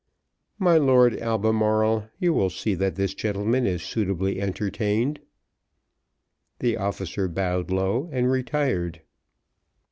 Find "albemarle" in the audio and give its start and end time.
1.19-2.09